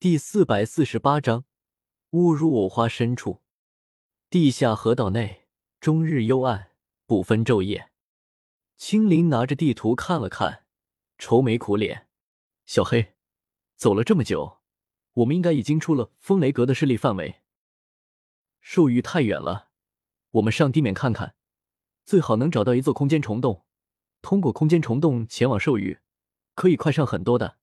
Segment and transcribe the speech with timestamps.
[0.00, 1.44] 第四百四十八章，
[2.10, 3.42] 误入藕花深处。
[4.30, 5.48] 地下河道内，
[5.80, 6.70] 终日幽暗，
[7.04, 7.90] 不分昼夜。
[8.76, 10.66] 青林拿着地图看了看，
[11.18, 12.06] 愁眉苦脸。
[12.64, 13.16] 小黑，
[13.74, 14.60] 走了这么久，
[15.14, 17.42] 我们应该已经出了风雷阁的势力范围。
[18.60, 19.70] 兽域太远了，
[20.30, 21.34] 我们上地面看看，
[22.04, 23.64] 最好能找到一座空间虫洞。
[24.22, 25.98] 通过空间虫洞前往兽域，
[26.54, 27.58] 可以快上很多的。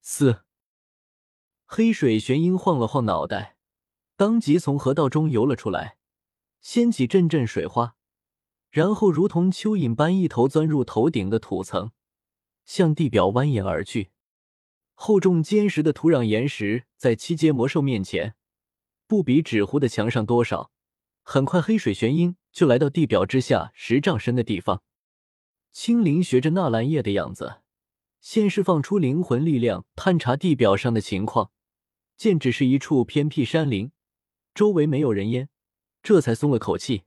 [0.00, 0.44] 四。
[1.70, 3.56] 黑水玄鹰晃了晃脑袋，
[4.16, 5.98] 当即从河道中游了出来，
[6.62, 7.94] 掀起阵阵水花，
[8.70, 11.92] 然后如同蚯蚓般一头钻入头顶的土层，
[12.64, 14.10] 向地表蜿蜒而去。
[14.94, 18.34] 厚重坚实的土壤岩石在七阶魔兽面前，
[19.06, 20.72] 不比纸糊的墙上多少。
[21.22, 24.82] 很快，黑水玄鹰就来到地表之下十丈深的地方。
[25.70, 27.60] 青灵学着纳兰叶的样子，
[28.22, 31.52] 先释放出灵魂力量，探查地表上的情况。
[32.18, 33.92] 见只是一处偏僻山林，
[34.52, 35.48] 周围没有人烟，
[36.02, 37.04] 这才松了口气。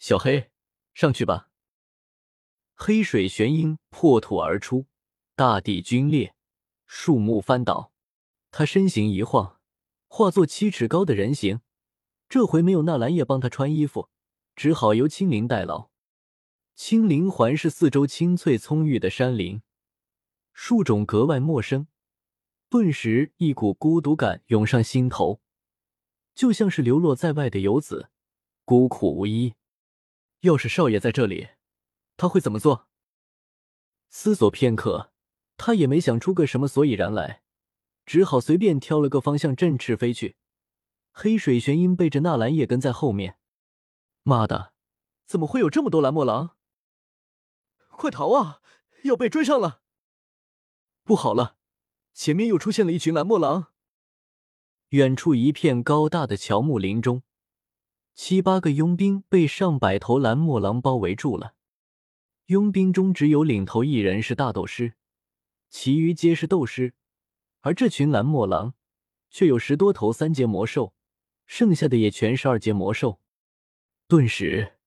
[0.00, 0.50] 小黑，
[0.92, 1.48] 上去吧。
[2.74, 4.86] 黑水玄鹰破土而出，
[5.36, 6.34] 大地龟裂，
[6.86, 7.92] 树木翻倒。
[8.50, 9.60] 他身形一晃，
[10.08, 11.60] 化作七尺高的人形。
[12.28, 14.10] 这回没有纳兰叶帮他穿衣服，
[14.56, 15.90] 只好由青灵代劳。
[16.74, 19.62] 青灵环视四周青翠葱郁的山林，
[20.52, 21.86] 树种格外陌生。
[22.68, 25.40] 顿时，一股孤独感涌上心头，
[26.34, 28.10] 就像是流落在外的游子，
[28.64, 29.54] 孤苦无依。
[30.40, 31.50] 要是少爷在这里，
[32.16, 32.88] 他会怎么做？
[34.08, 35.12] 思索片刻，
[35.56, 37.42] 他也没想出个什么所以然来，
[38.04, 40.36] 只好随便挑了个方向振翅飞去。
[41.12, 43.38] 黑水玄鹰背着纳兰叶跟在后面。
[44.24, 44.72] 妈的，
[45.24, 46.56] 怎么会有这么多蓝墨狼？
[47.90, 48.60] 快逃啊！
[49.04, 49.82] 要被追上了！
[51.04, 51.55] 不好了！
[52.16, 53.66] 前面又出现了一群蓝墨狼。
[54.88, 57.22] 远处一片高大的乔木林中，
[58.14, 61.54] 七八个佣兵被上百头蓝墨狼包围住了。
[62.46, 64.94] 佣兵中只有领头一人是大斗师，
[65.68, 66.94] 其余皆是斗师。
[67.60, 68.72] 而这群蓝墨狼
[69.28, 70.94] 却有十多头三阶魔兽，
[71.44, 73.20] 剩下的也全是二阶魔兽。
[74.08, 74.78] 顿时，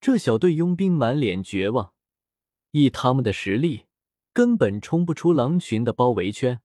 [0.00, 1.94] 这小队佣兵满脸绝望，
[2.72, 3.84] 以他们的实力，
[4.32, 6.60] 根本冲不出狼群的包围圈。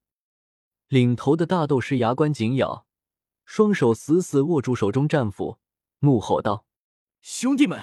[0.89, 2.87] 领头的大斗士牙关紧咬，
[3.45, 5.59] 双手死死握住手中战斧，
[5.99, 6.65] 怒吼道
[7.21, 7.79] ：“兄弟们，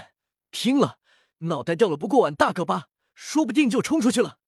[0.51, 0.99] 拼了！
[1.39, 4.41] 脑袋掉了不过碗大个疤，说不定就冲出去了。”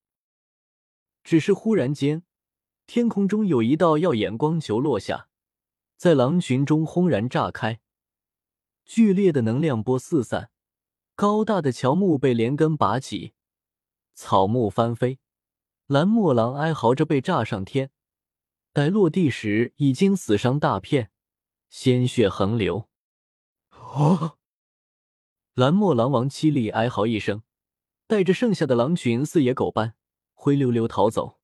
[1.22, 2.24] 只是忽然间，
[2.88, 5.28] 天空中有一道耀眼光球落下，
[5.96, 7.78] 在狼群中轰然炸开，
[8.84, 10.50] 剧烈的能量波四散，
[11.14, 13.34] 高大的乔木被连根拔起，
[14.14, 15.20] 草木翻飞，
[15.86, 17.92] 蓝墨狼哀嚎着被炸上天。
[18.73, 21.11] 待落地时，已经死伤大片，
[21.69, 22.89] 鲜血横流。
[23.71, 24.39] 哦！
[25.55, 27.43] 蓝墨狼王凄厉哀嚎一声，
[28.06, 29.95] 带着剩下的狼群似野狗般
[30.34, 31.41] 灰溜溜逃走。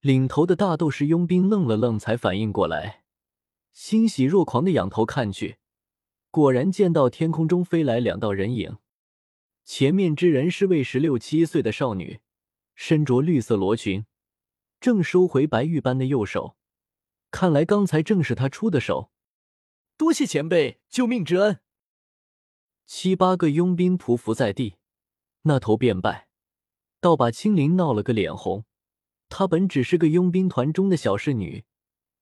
[0.00, 3.04] 领头的大斗士佣兵愣了愣，才反应过来，
[3.72, 5.56] 欣喜若狂的仰头看去，
[6.30, 8.76] 果然见到天空中飞来两道人影。
[9.64, 12.20] 前面之人是位十六七岁的少女，
[12.74, 14.04] 身着绿色罗裙。
[14.82, 16.56] 正收回白玉般的右手，
[17.30, 19.12] 看来刚才正是他出的手。
[19.96, 21.60] 多谢前辈救命之恩。
[22.84, 24.74] 七八个佣兵匍匐在地，
[25.42, 26.26] 那头便拜，
[27.00, 28.64] 倒把青灵闹了个脸红。
[29.28, 31.64] 她本只是个佣兵团中的小侍女，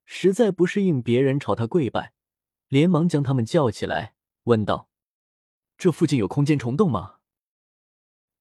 [0.04, 2.12] 实在不适应别人朝她跪拜，
[2.68, 4.90] 连忙将他们叫起来，问道
[5.78, 7.20] ：“这附近有空间虫洞吗？”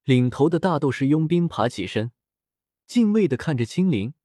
[0.03, 2.11] 领头的大斗士佣兵爬起身。
[2.89, 4.15] 敬畏的看着青灵，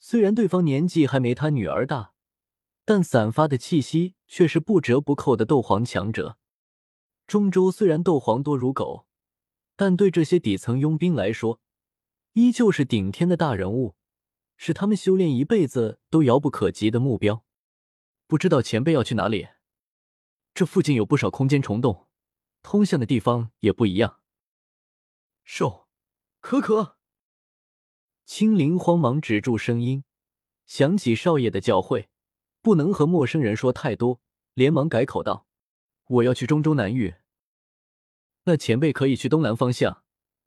[0.00, 2.14] 虽然对方年纪还没他女儿大，
[2.84, 6.36] 但散发的气息却是不折不扣的斗皇强者。
[7.28, 9.06] 中州虽然斗皇多如狗，
[9.76, 11.60] 但对这些底层佣兵来说，
[12.32, 13.94] 依旧是顶天的大人物，
[14.56, 17.44] 是他们修炼一辈子都遥不可及的目标。
[18.26, 19.46] 不知道前辈要去哪里？
[20.52, 22.08] 这附近有不少空间虫洞，
[22.64, 24.18] 通向的地方也不一样。
[25.44, 25.86] 兽，
[26.40, 26.98] 可可。
[28.24, 30.04] 青灵慌忙止住声音，
[30.64, 32.06] 想起少爷的教诲，
[32.60, 34.20] 不能和陌生人说太多，
[34.54, 35.46] 连忙改口道
[36.06, 37.16] ：“我要去中州南域。”
[38.44, 40.04] 那前辈可以去东南方向，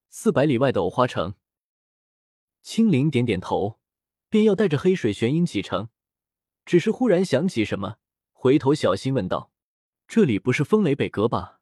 [0.09, 1.35] 四百里外的藕花城。
[2.61, 3.79] 青灵点点头，
[4.29, 5.89] 便要带着黑水玄鹰启程，
[6.65, 7.97] 只是忽然想起什么，
[8.31, 9.51] 回头小心问道
[10.07, 11.59] ：“这里不是风雷北阁吧？”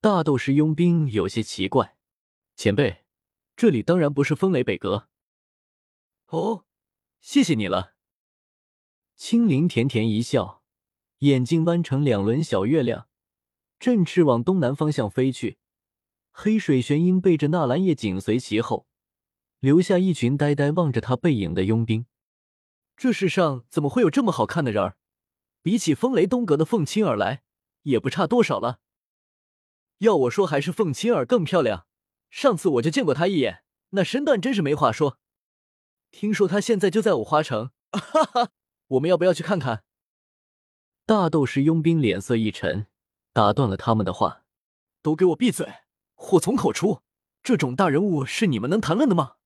[0.00, 1.96] 大斗师佣兵有些奇怪
[2.56, 3.02] ：“前辈。”
[3.56, 5.08] 这里当然不是风雷北阁。
[6.26, 6.64] 哦，
[7.20, 7.94] 谢谢你了。
[9.16, 10.62] 青灵甜甜一笑，
[11.18, 13.08] 眼睛弯成两轮小月亮，
[13.78, 15.58] 振翅往东南方向飞去。
[16.32, 18.88] 黑水玄鹰背着纳兰叶紧随其后，
[19.60, 22.06] 留下一群呆呆望着他背影的佣兵。
[22.96, 24.96] 这世上怎么会有这么好看的人儿？
[25.62, 27.44] 比起风雷东阁的凤青儿来，
[27.82, 28.80] 也不差多少了。
[29.98, 31.86] 要我说，还是凤青儿更漂亮。
[32.34, 35.20] 上次我就见过他一眼，那身段真是没话说。
[36.10, 38.50] 听说他现在就在五花城，哈哈，
[38.88, 39.84] 我们要不要去看看？
[41.06, 42.88] 大斗士佣兵脸色一沉，
[43.32, 44.42] 打断了他们的话
[45.00, 45.72] ：“都给我闭嘴！
[46.16, 47.02] 祸从口出，
[47.40, 49.36] 这种大人物是你们能谈论的吗？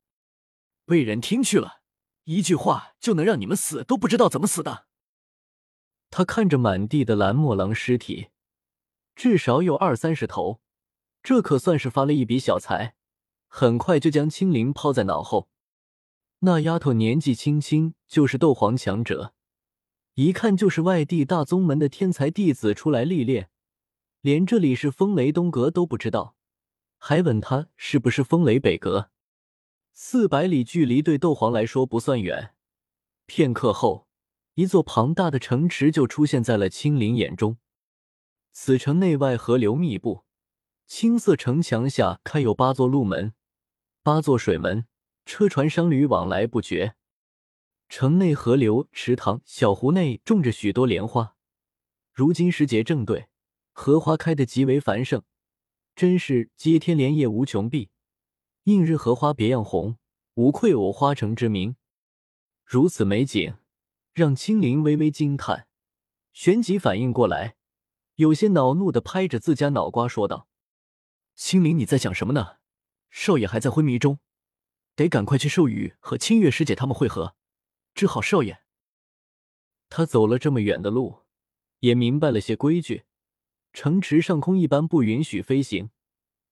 [0.86, 1.82] 被人听去了，
[2.24, 4.86] 一句话就能让你们死都不知道怎么死的。”
[6.08, 8.30] 他看着满地的蓝墨狼尸体。
[9.14, 10.62] 至少有二三十头，
[11.28, 12.94] 这可算是发了一笔小财。
[13.48, 15.50] 很快就将青灵抛在脑后。
[16.38, 19.34] 那丫头年纪轻轻就是斗皇强者，
[20.14, 23.50] 一看就是外地大宗门的天才弟子出来历练，
[24.22, 26.34] 连这里是风雷东阁都不知道，
[26.96, 29.10] 还问他是不是风雷北阁。
[29.92, 32.54] 四百里距离对斗皇来说不算远。
[33.26, 34.08] 片刻后，
[34.54, 37.58] 一座庞大的城池就出现在了青灵眼中。
[38.50, 40.24] 此城内外河流密布，
[40.88, 43.34] 青色城墙下开有八座路门、
[44.02, 44.86] 八座水门，
[45.26, 46.96] 车船商旅往来不绝。
[47.90, 51.36] 城内河流、池塘、小湖内种着许多莲花，
[52.10, 53.28] 如今时节正对，
[53.72, 55.22] 荷花开得极为繁盛，
[55.94, 57.90] 真是接天莲叶无穷碧，
[58.64, 59.98] 映日荷花别样红，
[60.34, 61.76] 无愧我花城之名。
[62.64, 63.56] 如此美景，
[64.14, 65.68] 让青灵微微惊叹，
[66.32, 67.56] 旋即反应过来。
[68.14, 70.48] 有些恼怒的拍着自家脑瓜说道
[71.38, 72.56] ：“青灵，你在想什么呢？
[73.10, 74.18] 少爷还在昏迷中，
[74.96, 77.36] 得赶快去寿宇和清月师姐他们会合，
[77.94, 78.60] 治好少爷。”
[79.88, 81.20] 他走了这么远的路，
[81.78, 83.04] 也明白了些规矩。
[83.72, 85.90] 城池上空一般不允许飞行，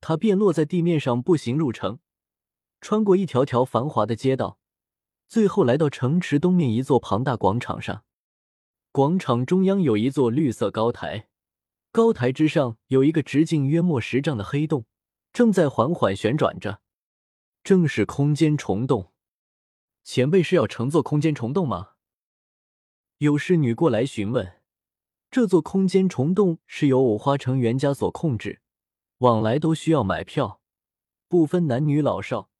[0.01, 1.99] 他便落在地面上步行入城，
[2.81, 4.61] 穿过一条条繁华的街道，
[5.27, 8.05] 最后来到城池东面一座庞大广场上。
[8.93, 11.29] 广场中央有一座绿色高台。
[11.97, 14.85] 高台之上有一个直径约莫十丈的黑洞，
[15.33, 16.83] 正在缓缓旋转着，
[17.65, 19.15] 正是空间虫洞。
[20.05, 21.93] 前辈是要乘坐空间虫洞吗？
[23.17, 24.61] 有侍女过来询问。
[25.31, 28.61] 这座空间虫洞是由五花城袁家所控制，
[29.21, 30.61] 往来都需要买票，
[31.29, 32.51] 不分男女老少，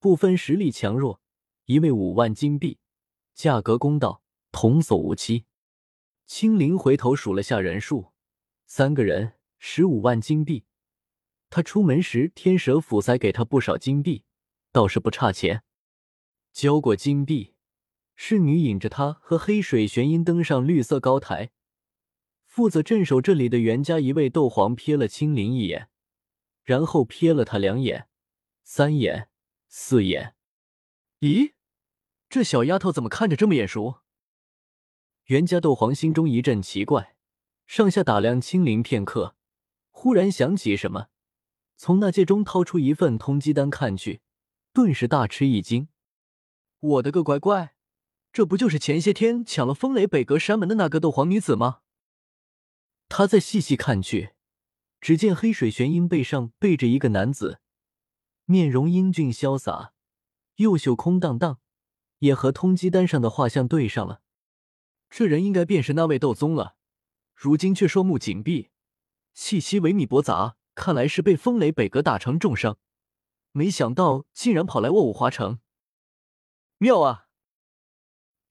[0.00, 1.22] 不分实力强弱，
[1.64, 2.78] 一位五万金币，
[3.34, 5.46] 价格公道，童叟无欺。
[6.26, 8.11] 青灵回头数了下人数。
[8.74, 10.64] 三个人十五万金币，
[11.50, 14.24] 他出门时天蛇府塞给他不少金币，
[14.72, 15.62] 倒是不差钱。
[16.54, 17.54] 交过金币，
[18.14, 21.50] 侍女引着他和黑水玄鹰登上绿色高台。
[22.46, 25.90] 负责镇守这里的袁家一位斗皇瞥了青灵一眼，
[26.64, 28.08] 然后瞥了他两眼、
[28.64, 29.28] 三眼、
[29.68, 30.34] 四眼。
[31.20, 31.52] 咦，
[32.30, 34.00] 这小丫头怎么看着这么眼熟？
[35.24, 37.11] 袁家斗皇心中一阵奇怪。
[37.74, 39.34] 上下打量青灵片刻，
[39.92, 41.06] 忽然想起什么，
[41.78, 44.20] 从那戒中掏出一份通缉单看去，
[44.74, 45.88] 顿时大吃一惊。
[46.80, 47.74] 我的个乖乖，
[48.30, 51.78] 这不就是前些天抢了风雷北阁山门的那个斗皇女子吗？
[53.08, 54.34] 他再细细看去，
[55.00, 57.60] 只见黑水玄鹰背上背着一个男子，
[58.44, 59.94] 面容英俊潇洒，
[60.56, 61.58] 右袖空荡荡，
[62.18, 64.20] 也和通缉单上的画像对上了。
[65.08, 66.76] 这人应该便是那位斗宗了。
[67.34, 68.70] 如今却双目紧闭，
[69.34, 72.78] 气息萎靡驳杂，看来是被风雷北阁打成重伤。
[73.52, 75.58] 没想到竟然跑来卧五华城，
[76.78, 77.26] 妙啊！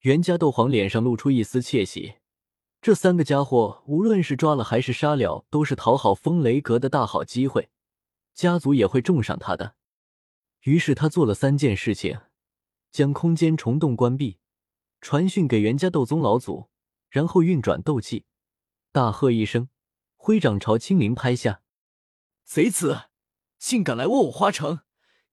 [0.00, 2.14] 袁家斗皇脸上露出一丝窃喜，
[2.80, 7.70] 这三个家伙无论是抓了还是杀了，都是讨好风雷阁的大好机会，
[8.34, 9.74] 家族也会重赏他的。
[10.62, 12.20] 于是他做了三件事情：
[12.90, 14.38] 将空间虫洞关闭，
[15.00, 16.68] 传讯给袁家斗宗老祖，
[17.08, 18.26] 然后运转斗气。
[18.92, 19.70] 大喝一声，
[20.16, 21.62] 挥掌朝青灵拍下。
[22.44, 23.04] 贼子，
[23.58, 24.80] 竟敢来卧我花城！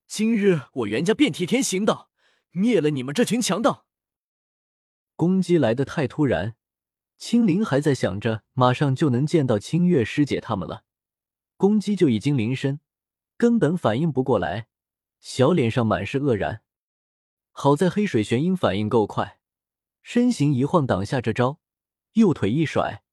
[0.08, 2.10] 今日我袁家便替天行道，
[2.51, 3.86] 灭了你们这群强盗！
[5.18, 6.56] 攻击来的太突然，
[7.18, 10.86] 青灵还在想着马上就能见到清月师姐他们了，
[11.58, 12.80] 攻击就已经临身，
[13.36, 14.70] 根本反应不过来，
[15.20, 16.62] 小脸上满是愕然。
[17.51, 19.42] 好在黑水玄鹰反应够快，
[20.01, 21.60] 身形一晃挡下这招，
[22.13, 23.04] 右腿一甩。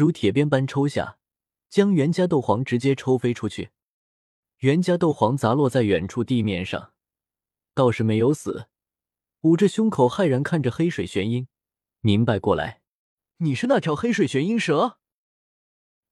[0.00, 1.18] 如铁鞭般抽下，
[1.68, 3.68] 将袁家斗皇直接抽飞出去。
[4.60, 6.94] 袁家斗皇砸落在远处地面上，
[7.74, 8.68] 倒是没有死，
[9.42, 11.48] 捂着胸口骇然看着黑水玄鹰，
[12.00, 12.80] 明白过来，
[13.36, 14.98] 你是那条黑水玄鹰蛇？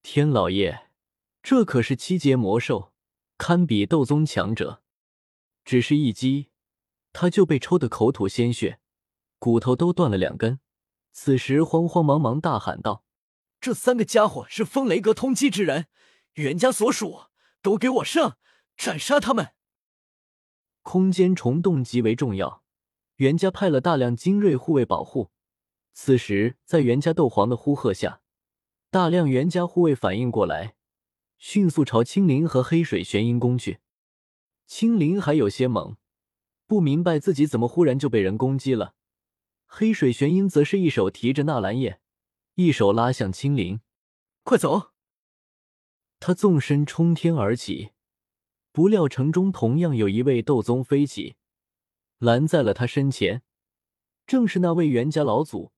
[0.02, 0.90] 天老爷，
[1.42, 2.92] 这可是七阶魔兽，
[3.38, 4.82] 堪比斗宗强者，
[5.64, 6.50] 只是一击，
[7.14, 8.80] 他就被抽得口吐鲜血，
[9.38, 10.60] 骨头都断了两根。
[11.10, 13.02] 此时慌慌忙忙大喊道
[13.60, 15.86] ：“这三个家伙是风雷阁通缉之人，
[16.34, 17.24] 袁家所属，
[17.60, 18.38] 都给我上，
[18.76, 19.50] 斩杀他们！”
[20.82, 22.62] 空间虫洞极为重要，
[23.16, 25.30] 袁家派了大量精锐护卫保护。
[25.92, 28.22] 此时在袁家斗皇的呼喝下，
[28.90, 30.76] 大量袁家护卫反应过来，
[31.36, 33.80] 迅速朝青灵和黑水玄鹰攻去。
[34.66, 35.96] 青灵还有些懵，
[36.66, 38.94] 不明白自己怎么忽然就被人攻击了。
[39.66, 42.00] 黑水玄鹰则是一手提着纳兰叶，
[42.60, 43.82] 一手拉向青灵，
[44.42, 44.90] 快走！
[46.18, 47.92] 他纵身冲天而起，
[48.72, 51.36] 不料城中同样有一位斗宗飞起，
[52.18, 53.44] 拦在了他身前。
[54.26, 55.70] 正是那位袁家老祖，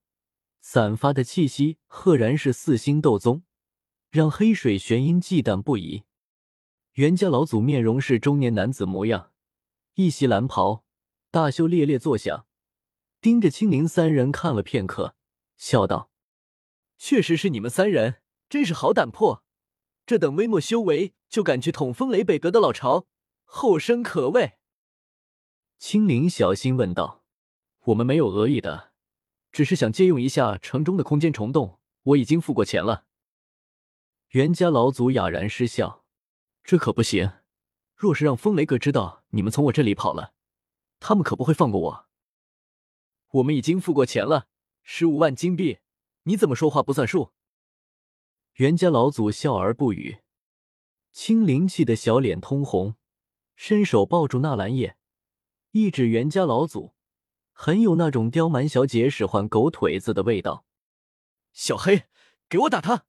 [0.63, 3.43] 散发的气息赫然是四星斗宗，
[4.09, 6.05] 让黑水玄鹰忌惮不已。
[6.93, 9.33] 袁家老祖面容是中年男子模样，
[9.97, 10.87] 一袭蓝袍，
[11.31, 12.47] 大袖猎猎作响。
[13.21, 15.15] 盯着青灵三人看了片刻，
[15.59, 16.10] 笑道
[17.03, 19.43] ：“确实是你们三人，真是好胆魄！
[20.05, 23.07] 这等微末修为就敢去捅风雷北阁的老巢，
[23.45, 24.59] 后生可畏。”
[25.79, 27.25] 青灵小心问道
[27.87, 28.93] ：“我们没有恶意的，
[29.51, 31.81] 只是想借用一下城中的空间虫洞。
[32.03, 33.07] 我已经付过钱了。”
[34.33, 36.05] 袁家老祖哑然失笑
[36.63, 37.33] ：“这可不行！
[37.97, 40.35] 若是让风雷阁知道你们从我这里跑了，
[41.01, 42.07] 他们可不会放过我。”
[43.33, 44.49] 我们已经付过钱了，
[44.83, 45.79] 十五万金币，
[46.25, 47.33] 你怎么说话不算数？
[48.55, 50.19] 袁家老祖笑而不语，
[51.13, 52.97] 青灵气的小脸通红，
[53.57, 54.97] 伸手抱住纳兰叶，
[55.71, 56.95] 一指袁家老祖，
[57.53, 60.67] 很有那种刁蛮小姐使唤狗腿子的味道。
[61.53, 62.05] 小黑，
[62.49, 63.07] 给我打他！